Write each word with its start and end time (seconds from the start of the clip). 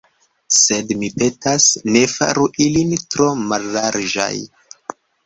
Sed, 0.59 0.93
mi 1.01 1.09
petas, 1.17 1.67
ne 1.97 2.01
faru 2.13 2.45
ilin 2.65 2.97
tro 3.17 3.29
mallarĝaj. 3.53 4.33